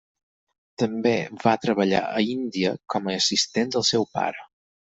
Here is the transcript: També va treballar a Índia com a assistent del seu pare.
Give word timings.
També 0.83 1.11
va 1.43 1.53
treballar 1.67 2.01
a 2.21 2.25
Índia 2.31 2.73
com 2.95 3.11
a 3.13 3.17
assistent 3.21 3.73
del 3.77 3.89
seu 3.95 4.09
pare. 4.19 4.47